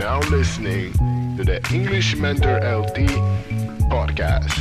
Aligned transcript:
now 0.00 0.18
listening 0.30 0.90
to 1.36 1.44
the 1.44 1.60
English 1.74 2.16
Mentor 2.16 2.56
LT 2.64 3.04
podcast. 3.92 4.56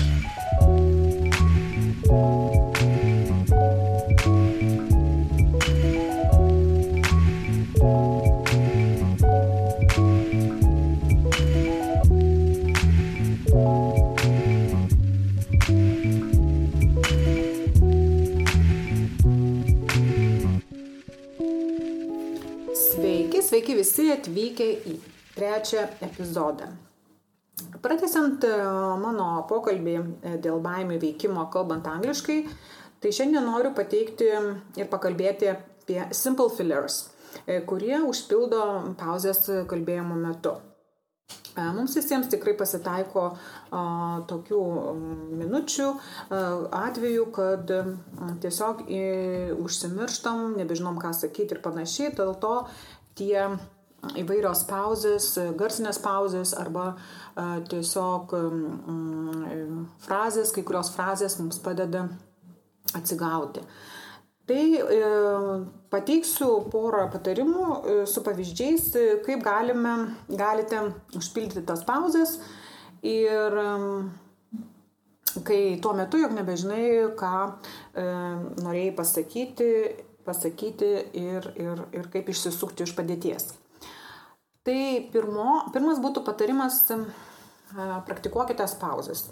Sveiki, 22.75 23.39
sveiki 23.39 23.79
visi 23.79 24.11
atvykę 24.11 24.67
į 24.83 24.99
trečią 25.39 25.87
epizodą. 26.05 26.69
Pratesiant 27.83 28.43
e, 28.47 28.51
mano 28.99 29.29
pokalbį 29.49 29.95
e, 29.99 30.35
dėl 30.43 30.61
baimių 30.63 30.99
veikimo 31.01 31.45
kalbant 31.53 31.87
angliškai, 31.87 32.39
tai 32.99 33.11
šiandien 33.15 33.45
noriu 33.47 33.73
pateikti 33.75 34.29
ir 34.79 34.89
pakalbėti 34.91 35.51
apie 35.51 36.01
simple 36.15 36.49
fillers, 36.55 37.05
e, 37.45 37.61
kurie 37.67 37.97
užpildo 38.07 38.63
pauzės 38.99 39.45
kalbėjimo 39.69 40.19
metu. 40.19 40.57
Mums 41.59 41.95
visiems 41.97 42.29
tikrai 42.31 42.53
pasitaiko 42.55 43.23
a, 43.29 43.81
tokių 44.29 44.59
minučių, 45.41 45.87
a, 45.91 46.39
atvejų, 46.85 47.25
kad 47.35 47.73
a, 47.75 47.81
tiesiog 48.43 48.85
į, 48.87 49.01
užsimirštam, 49.59 50.55
nebežinom 50.61 51.01
ką 51.01 51.11
sakyti 51.17 51.57
ir 51.57 51.61
panašiai, 51.65 52.13
dėl 52.15 52.31
to 52.39 52.53
tie 53.19 53.49
įvairios 54.19 54.63
pauzės, 54.69 55.33
garsinės 55.59 55.99
pauzės 56.03 56.55
arba 56.57 56.93
tiesiog 57.69 58.33
frazės, 60.05 60.51
kai 60.55 60.63
kurios 60.67 60.91
frazės 60.95 61.39
mums 61.39 61.59
padeda 61.63 62.07
atsigauti. 62.97 63.63
Tai 64.49 64.61
e, 64.81 65.01
pateiksiu 65.93 66.47
porą 66.73 67.03
patarimų 67.13 67.65
e, 67.65 67.97
su 68.09 68.23
pavyzdžiais, 68.25 68.87
e, 68.97 69.03
kaip 69.25 69.43
galime, 69.45 69.93
galite 70.25 70.79
užpildyti 71.19 71.61
tas 71.69 71.83
pauzes 71.85 72.39
ir 73.05 73.59
kai 75.45 75.61
tuo 75.83 75.93
metu, 75.93 76.17
jog 76.23 76.33
nebežinai, 76.33 76.81
ką 77.15 77.33
norėjai 78.65 78.95
pasakyti, 78.97 79.69
pasakyti 80.25 80.89
ir, 81.21 81.51
ir, 81.53 81.85
ir 81.95 82.09
kaip 82.11 82.33
išsisukti 82.33 82.89
iš 82.89 82.95
padėties. 82.97 83.51
Tai 84.67 84.79
pirmo, 85.13 85.51
pirmas 85.73 86.01
būtų 86.03 86.23
patarimas, 86.27 86.81
e, 86.91 86.97
praktikuokite 88.07 88.65
pauzes. 88.81 89.29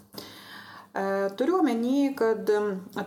E, 0.96 1.04
turiu 1.40 1.58
omeny, 1.60 2.14
kad 2.16 2.48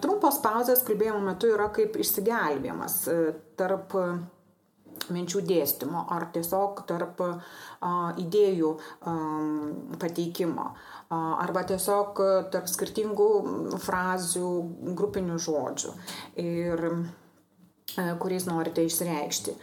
trumpos 0.02 0.40
pauzės 0.44 0.84
kalbėjimo 0.84 1.22
metu 1.24 1.48
yra 1.54 1.70
kaip 1.72 1.96
išsigelbėjimas 1.96 2.98
e, 3.08 3.16
tarp 3.56 3.96
minčių 5.10 5.40
dėstymo 5.48 6.04
ar 6.12 6.28
tiesiog 6.34 6.84
tarp 6.86 7.22
a, 7.24 7.32
idėjų 8.20 8.74
a, 8.76 9.14
pateikimo 9.98 10.66
a, 10.68 10.74
arba 11.40 11.64
tiesiog 11.66 12.20
tarp 12.52 12.68
skirtingų 12.70 13.30
frazių, 13.80 14.50
grupinių 15.00 15.40
žodžių, 15.40 15.94
ir, 16.44 16.86
a, 17.96 18.10
kuriais 18.20 18.46
norite 18.50 18.84
išreikšti. 18.86 19.56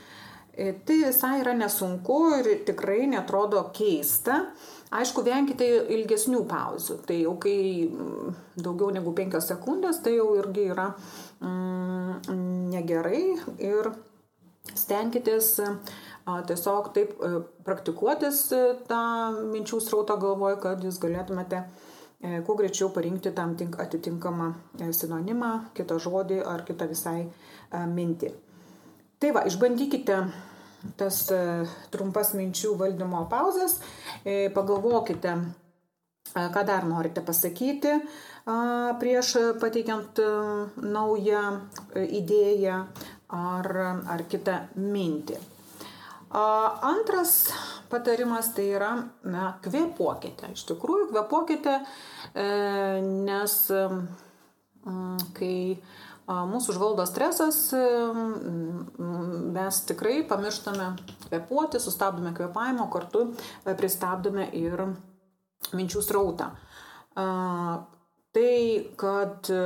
Tai 0.58 0.96
visai 1.04 1.36
yra 1.44 1.54
nesunku 1.54 2.18
ir 2.40 2.48
tikrai 2.66 3.04
netrodo 3.12 3.62
keista, 3.76 4.40
Aišku, 4.88 5.20
venkite 5.28 5.66
ilgesnių 5.92 6.46
pauzių. 6.48 7.02
Tai 7.08 7.16
jau 7.20 7.34
kai 7.44 7.58
mm, 7.90 8.36
daugiau 8.64 8.94
negu 8.96 9.12
5 9.16 9.42
sekundės, 9.44 10.00
tai 10.04 10.16
jau 10.16 10.30
irgi 10.40 10.70
yra 10.72 10.94
mm, 11.44 12.38
negerai 12.72 13.24
ir 13.68 13.92
stenkitės 14.72 15.58
tiesiog 16.48 16.90
taip 16.96 17.20
a, 17.20 17.34
praktikuotis 17.68 18.42
a, 18.56 18.64
tą 18.88 19.04
minčių 19.52 19.82
srautą 19.84 20.16
galvoje, 20.24 20.62
kad 20.64 20.84
jūs 20.88 21.02
galėtumėte 21.04 21.62
e, 21.66 22.40
kuo 22.48 22.56
greičiau 22.60 22.88
parinkti 22.96 23.36
tam 23.36 23.58
tink, 23.60 23.76
atitinkamą 23.84 24.54
e, 24.80 24.92
sinonimą, 24.96 25.54
kitą 25.76 26.00
žodį 26.04 26.42
ar 26.48 26.64
kitą 26.68 26.88
visai 26.88 27.26
mintį. 27.92 28.32
Tai 29.20 29.36
va, 29.36 29.44
išbandykite 29.50 30.22
tas 30.98 31.20
e, 31.34 31.42
trumpas 31.94 32.34
minčių 32.38 32.76
valdymo 32.80 33.26
pauzes, 33.32 33.80
e, 34.24 34.48
pagalvokite, 34.54 35.34
e, 36.34 36.48
ką 36.54 36.66
dar 36.68 36.88
norite 36.88 37.24
pasakyti 37.26 38.00
prieš 38.48 39.34
pateikiant 39.60 40.22
naują 40.80 41.40
idėją 42.00 42.78
ar, 43.36 43.68
ar 44.08 44.22
kitą 44.32 44.54
mintį. 44.80 45.36
Antras 46.32 47.34
patarimas 47.92 48.54
tai 48.56 48.70
yra, 48.78 48.94
na, 49.28 49.50
kvepuokite. 49.66 50.54
Iš 50.56 50.64
tikrųjų, 50.70 51.10
kvepuokite, 51.12 51.76
nes 53.04 53.58
kai 55.36 55.54
mūsų 56.28 56.74
užvaldo 56.74 57.06
stresas, 57.08 57.60
mes 59.56 59.82
tikrai 59.88 60.22
pamirštame 60.28 60.90
kvepuoti, 61.28 61.80
sustabdome 61.80 62.34
kvepavimo, 62.36 62.90
kartu 62.92 63.30
e, 63.32 63.76
pristabdome 63.80 64.50
ir 64.60 64.84
minčių 65.78 66.04
srautą. 66.04 66.52
Tai, 68.38 68.54
kad 69.00 69.50
e, 69.50 69.62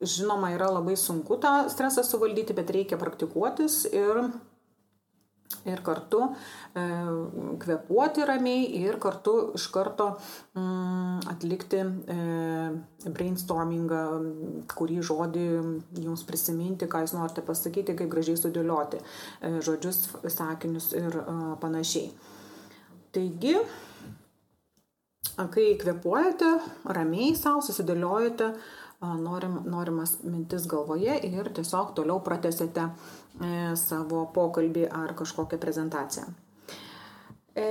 žinoma 0.00 0.50
yra 0.56 0.68
labai 0.74 0.96
sunku 0.98 1.38
tą 1.40 1.70
stresą 1.72 2.04
suvaldyti, 2.04 2.56
bet 2.56 2.72
reikia 2.74 2.98
praktikuotis 3.00 3.84
ir 3.94 4.26
ir 5.68 5.82
kartu 5.84 6.22
e, 6.74 6.82
kvepuoti 7.60 8.24
ramiai 8.28 8.64
ir 8.80 8.96
kartu 9.02 9.34
iš 9.58 9.66
karto 9.74 10.06
mm, 10.54 11.26
atlikti 11.30 11.82
e, 11.82 12.18
brainstormingą, 13.04 14.02
kurį 14.74 15.00
žodį 15.10 15.44
jums 16.04 16.24
prisiminti, 16.28 16.88
ką 16.90 17.04
jūs 17.04 17.16
norite 17.16 17.44
pasakyti, 17.46 17.96
kaip 17.98 18.12
gražiai 18.12 18.40
sudėlioti 18.40 19.00
e, 19.02 19.54
žodžius, 19.66 20.06
sakinius 20.32 20.92
ir 20.98 21.20
e, 21.22 21.38
panašiai. 21.62 22.10
Taigi, 23.10 23.56
kai 25.50 25.72
kvepuojate, 25.80 26.50
ramiai 26.94 27.34
savo 27.38 27.62
susidėliojate 27.66 28.52
norim, 29.00 29.60
norimas 29.64 30.18
mintis 30.22 30.66
galvoje 30.68 31.16
ir 31.28 31.48
tiesiog 31.56 31.94
toliau 31.96 32.20
pratesėte 32.24 32.84
e, 32.84 33.72
savo 33.80 34.26
pokalbį 34.34 34.86
ar 34.92 35.14
kažkokią 35.16 35.58
prezentaciją. 35.60 36.26
E, 37.56 37.68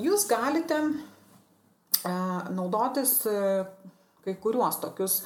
jūs 0.00 0.26
galite 0.30 0.80
e, 0.84 2.14
naudotis 2.54 3.16
kai 4.24 4.36
kuriuos 4.40 4.78
tokius 4.80 5.18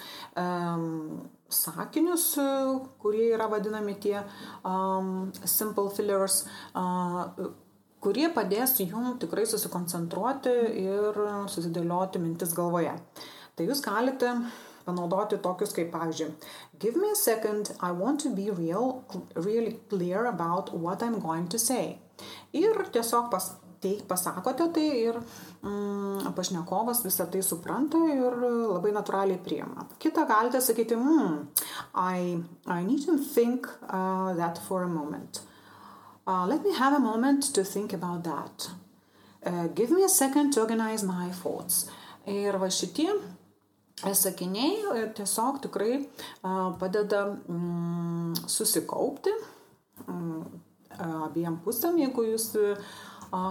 sakinius, 1.55 2.25
kurie 2.99 3.29
yra 3.31 3.47
vadinami 3.47 3.95
tie 4.03 4.17
simple 5.47 5.93
fillers, 5.95 6.41
kurie 8.03 8.27
padės 8.35 8.75
jum 8.83 9.13
tikrai 9.23 9.47
susikoncentruoti 9.47 10.57
ir 10.83 11.21
susidėlioti 11.47 12.19
mintis 12.25 12.57
galvoje. 12.59 12.97
Tai 13.55 13.69
jūs 13.71 13.85
galite 13.87 14.35
panaudoti 14.89 15.39
tokius 15.45 15.77
kaip, 15.77 15.93
pavyzdžiui, 15.93 16.33
give 16.81 16.97
me 16.97 17.13
a 17.13 17.21
second, 17.21 17.73
I 17.81 17.93
want 17.93 18.21
to 18.25 18.35
be 18.35 18.51
real, 18.51 19.05
really 19.35 19.79
clear 19.93 20.27
about 20.27 20.75
what 20.75 21.03
I'm 21.03 21.21
going 21.21 21.49
to 21.49 21.59
say. 21.59 21.99
Ir 22.53 22.75
tiesiog 22.93 23.31
pas, 23.31 23.53
tai 23.81 24.01
pasakote 24.09 24.73
tai 24.75 24.87
ir 25.05 25.21
mm, 25.63 26.33
pašnekovas 26.35 27.05
visą 27.05 27.29
tai 27.31 27.43
supranta 27.47 28.01
ir 28.11 28.35
labai 28.43 28.95
natūraliai 28.97 29.39
priima. 29.45 29.87
Kita 29.99 30.27
galite 30.27 30.61
sakyti, 30.65 30.97
mm, 30.97 31.47
I, 31.95 32.39
I 32.67 32.83
need 32.85 33.05
to 33.07 33.19
think 33.19 33.69
uh, 33.89 34.35
that 34.35 34.59
for 34.67 34.83
a 34.83 34.89
moment. 34.89 35.43
Uh, 36.27 36.47
let 36.47 36.63
me 36.63 36.75
have 36.75 36.93
a 36.93 36.99
moment 36.99 37.55
to 37.55 37.65
think 37.65 37.93
about 37.93 38.25
that. 38.25 38.71
Uh, 39.47 39.69
give 39.69 39.91
me 39.91 40.05
a 40.05 40.09
second 40.09 40.53
to 40.53 40.61
organize 40.61 41.03
my 41.03 41.31
thoughts. 41.31 41.89
Ir 42.27 42.59
va 42.61 42.69
šitie 42.69 43.15
sakiniai 43.99 45.03
e, 45.03 45.05
tiesiog 45.17 45.61
tikrai 45.65 45.99
padeda 46.79 47.25
mm, 47.27 48.47
susikaupti 48.47 49.33
mm, 50.07 50.43
abiem 51.29 51.59
pusėm, 51.65 51.99
jeigu 52.03 52.25
jūs 52.31 52.51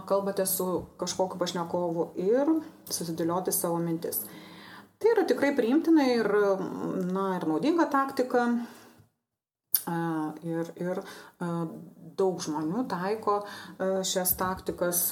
kalbate 0.09 0.45
su 0.49 0.65
kažkokiu 0.97 1.39
pašnekovu 1.39 2.07
ir 2.23 2.49
susidėlioti 2.89 3.53
savo 3.53 3.77
mintis. 3.81 4.23
Tai 4.97 5.11
yra 5.13 5.27
tikrai 5.29 5.51
priimtina 5.53 6.07
ir, 6.09 6.27
na, 7.11 7.27
ir 7.37 7.45
naudinga 7.45 7.85
taktika. 7.93 8.47
Ir, 10.43 10.71
ir 10.81 10.99
daug 12.17 12.41
žmonių 12.43 12.87
taiko 12.89 13.37
šias 13.77 14.33
taktikas, 14.39 15.03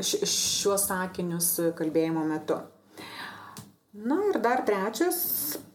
šiuos 0.00 0.88
sakinius 0.88 1.52
kalbėjimo 1.78 2.24
metu. 2.26 2.56
Na 3.98 4.18
ir 4.28 4.36
dar 4.38 4.60
trečias, 4.66 5.16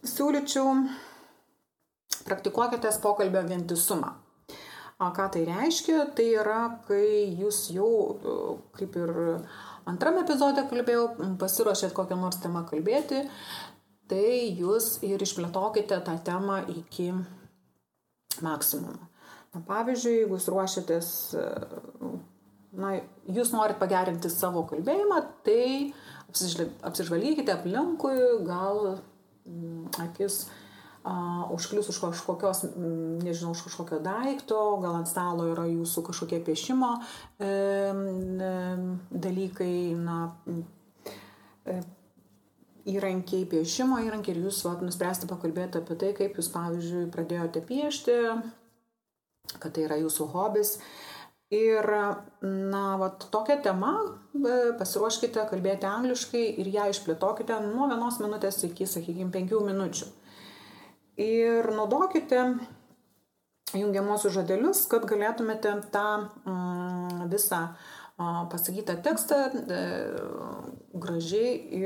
siūlyčiau, 0.06 0.70
praktikuokite 2.24 2.92
pokalbio 3.02 3.42
vientisumą. 3.44 4.14
Ką 4.96 5.26
tai 5.34 5.42
reiškia? 5.44 6.06
Tai 6.16 6.26
yra, 6.40 6.60
kai 6.86 7.34
jūs 7.36 7.58
jau, 7.74 7.90
kaip 8.78 8.96
ir 8.96 9.10
antrame 9.90 10.22
epizode 10.22 10.64
kalbėjau, 10.70 11.34
pasiruošėt 11.40 11.92
kokią 11.96 12.16
nors 12.16 12.38
temą 12.40 12.62
kalbėti, 12.70 13.24
tai 14.08 14.54
jūs 14.56 15.02
ir 15.04 15.20
išplėtokite 15.20 15.98
tą 16.06 16.14
temą 16.24 16.62
iki 16.72 17.10
maksimumo. 18.44 19.10
Na, 19.54 19.60
pavyzdžiui, 19.68 20.14
jeigu 20.22 20.38
jūs 20.38 20.48
ruošiatės, 20.54 21.08
na, 22.78 22.96
jūs 23.30 23.54
norit 23.54 23.78
pagerinti 23.80 24.30
savo 24.32 24.64
kalbėjimą, 24.70 25.20
tai 25.46 25.94
apsižvalgykite 26.30 27.54
aplinkui, 27.54 28.16
gal 28.46 28.96
m, 29.46 29.86
akis 30.02 30.44
uh, 30.46 30.60
užklius 31.52 31.88
už 31.88 31.98
kažkokios, 32.00 32.64
m, 32.64 33.18
nežinau, 33.20 33.52
už 33.52 33.68
kažkokio 33.68 34.00
daikto, 34.00 34.80
gal 34.80 34.96
ant 34.96 35.08
stalo 35.08 35.44
yra 35.52 35.66
jūsų 35.68 36.02
kažkokie 36.08 36.40
piešimo 36.40 36.96
e, 36.96 37.44
e, 37.44 38.52
dalykai, 39.12 39.92
na, 40.00 40.32
e, 41.68 41.82
įrankiai, 42.88 43.44
piešimo 43.44 44.00
įrankiai 44.00 44.36
ir 44.36 44.46
jūs 44.46 44.64
vat, 44.64 44.80
nuspręsite 44.80 45.28
pakalbėti 45.28 45.82
apie 45.82 45.96
tai, 46.00 46.14
kaip 46.16 46.40
jūs, 46.40 46.48
pavyzdžiui, 46.56 47.10
pradėjote 47.12 47.60
piešti, 47.68 48.16
kad 49.60 49.74
tai 49.76 49.84
yra 49.84 50.00
jūsų 50.00 50.30
hobis. 50.32 50.78
Ir, 51.52 51.86
na, 52.40 52.84
vat, 52.98 53.26
tokia 53.30 53.58
tema, 53.62 53.92
pasiruoškite 54.78 55.44
kalbėti 55.50 55.86
angliškai 55.86 56.44
ir 56.62 56.70
ją 56.72 56.86
išplėtokite 56.90 57.58
nuo 57.66 57.88
vienos 57.90 58.16
minutės 58.22 58.62
iki, 58.66 58.88
sakykime, 58.88 59.30
penkių 59.34 59.60
minučių. 59.66 60.08
Ir 61.20 61.68
naudokite 61.76 62.40
jungiamosius 63.74 64.34
žodelius, 64.34 64.86
kad 64.90 65.04
galėtumėte 65.08 65.74
tą 65.94 66.06
mm, 66.24 67.28
visą 67.30 67.60
pasakytą 68.16 68.96
tekstą 69.02 69.38
e, 69.50 69.78
gražiai 71.02 71.82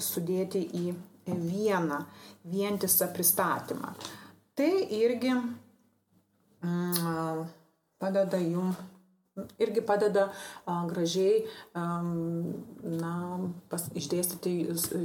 sudėti 0.00 0.62
į 0.64 0.94
vieną 1.28 2.00
vientisą 2.48 3.10
pristatymą. 3.12 3.92
Tai 4.56 4.70
irgi 4.96 5.34
mm, 6.64 7.44
padeda 7.98 8.40
jum 8.42 8.72
irgi 9.58 9.82
padeda 9.86 10.28
a, 10.64 10.82
gražiai 10.90 11.44
a, 11.74 11.84
na, 12.82 13.14
pas, 13.70 13.88
išdėstyti 13.98 14.54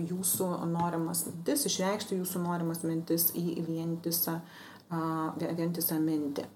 jūsų 0.10 0.50
norimas 0.72 1.26
mintis, 1.30 1.68
išreikšti 1.70 2.20
jūsų 2.22 2.44
norimas 2.46 2.84
mintis 2.88 3.30
į 3.38 3.64
vientisą, 3.68 4.40
a, 4.90 5.02
vientisą 5.40 6.00
mintį. 6.02 6.48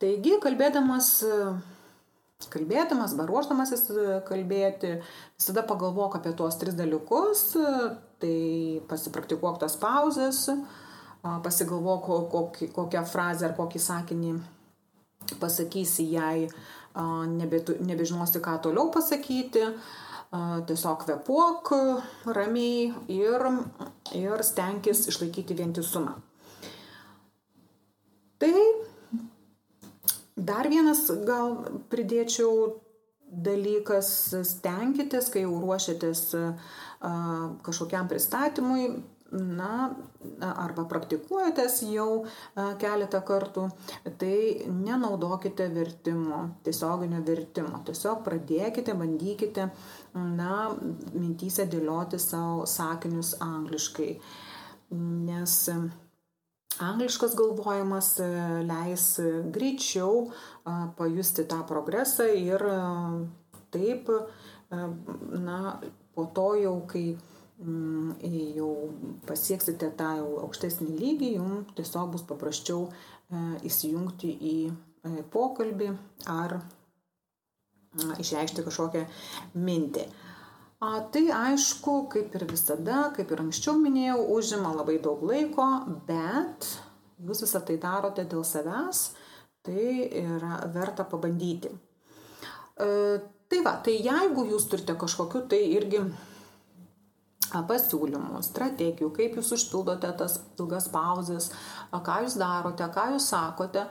Taigi, 0.00 0.36
kalbėdamas 0.44 1.12
kalbėdamas, 2.52 3.14
baruoždamasis 3.16 3.86
kalbėti, 4.28 4.98
visada 5.38 5.62
pagalvok 5.64 6.18
apie 6.18 6.34
tuos 6.36 6.58
tris 6.60 6.76
dalykus, 6.76 7.46
tai 8.20 8.36
pasipraktikuok 8.90 9.56
tas 9.62 9.78
pauzes, 9.80 10.42
pasigalvok 11.24 12.10
kokį, 12.34 12.68
kokią 12.76 13.02
frazę 13.08 13.48
ar 13.48 13.56
kokį 13.56 13.80
sakinį 13.80 14.34
pasakysi, 15.40 16.08
jei 16.14 16.48
nebetu, 17.36 17.76
nebežinosi, 17.84 18.40
ką 18.44 18.58
toliau 18.64 18.90
pasakyti, 18.94 19.66
tiesiog 20.66 21.04
kvepuok 21.04 21.72
ramiai 22.36 22.90
ir, 23.12 23.46
ir 24.16 24.44
stenkis 24.44 25.06
išlaikyti 25.12 25.56
vientisumą. 25.58 26.16
Tai 28.36 28.52
Dar 30.36 30.68
vienas 30.68 31.06
gal 31.24 31.54
pridėčiau 31.88 32.82
dalykas, 33.26 34.08
stenkitės, 34.44 35.30
kai 35.32 35.46
jau 35.46 35.54
ruošiatės 35.62 36.20
kažkokiam 37.64 38.08
pristatymui, 38.10 38.90
na, 39.32 39.90
arba 40.40 40.84
praktikuojatės 40.90 41.80
jau 41.90 42.24
keletą 42.80 43.20
kartų, 43.26 43.66
tai 44.20 44.66
nenaudokite 44.70 45.68
vertimo, 45.74 46.42
tiesioginio 46.66 47.22
vertimo. 47.26 47.82
Tiesiog 47.86 48.22
pradėkite, 48.26 48.94
bandykite, 48.98 49.68
na, 50.14 50.56
mintysę 51.14 51.68
dėlioti 51.72 52.20
savo 52.22 52.66
sakinius 52.70 53.36
angliškai. 53.44 54.16
Nes 54.96 55.60
Angliškas 56.76 57.32
galvojimas 57.32 58.10
e, 58.20 58.26
leis 58.68 59.04
greičiau 59.54 60.26
pajusti 60.98 61.46
tą 61.48 61.62
progresą 61.64 62.26
ir 62.36 62.60
taip, 63.72 64.10
na, 64.68 65.60
po 66.14 66.26
to 66.36 66.50
jau, 66.60 66.74
kai 66.90 67.06
jau 67.56 68.72
pasieksite 69.26 69.88
tą 69.96 70.10
jau 70.18 70.32
aukštesnį 70.44 70.90
lygį, 71.00 71.30
jums 71.38 71.72
tiesiog 71.78 72.12
bus 72.12 72.24
paprasčiau 72.28 72.88
e, 72.90 72.92
įsijungti 73.64 74.28
į 74.28 74.56
e, 74.68 75.22
pokalbį 75.32 75.88
ar 76.28 76.58
išreikšti 78.20 78.64
kažkokią 78.66 79.06
mintį. 79.56 80.04
A, 80.84 81.00
tai 81.08 81.30
aišku, 81.32 81.94
kaip 82.12 82.34
ir 82.36 82.44
visada, 82.50 83.06
kaip 83.16 83.30
ir 83.32 83.40
anksčiau 83.46 83.78
minėjau, 83.80 84.18
užima 84.36 84.74
labai 84.76 84.98
daug 85.00 85.22
laiko, 85.24 85.64
bet 86.04 86.68
jūs 87.24 87.40
visą 87.46 87.62
tai 87.64 87.78
darote 87.80 88.26
dėl 88.28 88.44
savęs, 88.44 89.06
tai 89.64 90.10
yra 90.20 90.60
verta 90.74 91.08
pabandyti. 91.08 91.72
E, 91.72 92.88
tai 93.48 93.64
va, 93.64 93.78
tai 93.80 93.96
jeigu 94.04 94.44
jūs 94.52 94.68
turite 94.68 94.98
kažkokiu, 95.00 95.46
tai 95.48 95.64
irgi 95.72 96.04
pasiūlymų, 97.52 98.40
strategijų, 98.44 99.10
kaip 99.16 99.36
jūs 99.38 99.52
užpildote 99.56 100.10
tas 100.18 100.38
ilgas 100.58 100.88
pauzes, 100.92 101.50
ką 101.92 102.20
jūs 102.24 102.38
darote, 102.40 102.86
ką 102.94 103.10
jūs 103.14 103.28
sakote, 103.32 103.86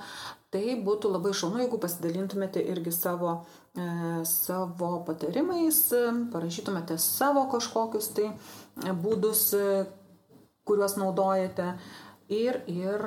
tai 0.53 0.75
būtų 0.85 1.11
labai 1.13 1.33
šaunu, 1.35 1.61
jeigu 1.63 1.79
pasidalintumėte 1.81 2.63
irgi 2.63 2.93
savo, 2.95 3.37
e, 3.75 3.87
savo 4.29 4.91
patarimais, 5.07 5.81
parašytumėte 6.33 6.99
savo 7.01 7.47
kažkokius 7.51 8.11
tai 8.15 8.31
būdus, 9.03 9.47
kuriuos 10.65 10.97
naudojate. 10.99 11.75
Ir, 12.33 12.63
ir 12.71 13.03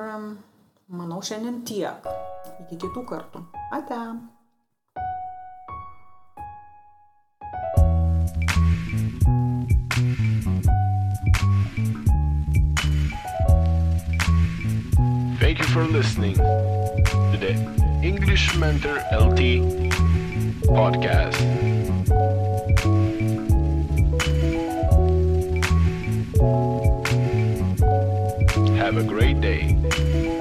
manau 0.89 1.21
šiandien 1.25 1.63
tiek. 1.67 2.11
Iki 2.65 2.83
kitų 2.87 3.07
kartų. 3.09 3.47
Ate. 3.75 4.03
For 15.73 15.85
listening 15.85 16.35
to 16.35 17.37
the 17.39 17.53
English 18.03 18.57
Mentor 18.57 18.97
LT 19.13 19.61
podcast. 20.65 21.35
Have 28.77 28.97
a 28.97 29.03
great 29.03 29.41
day. 29.41 30.38